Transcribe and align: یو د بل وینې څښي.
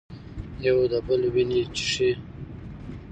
یو 0.65 0.79
د 0.91 0.93
بل 1.07 1.21
وینې 1.33 1.61
څښي. 1.75 2.11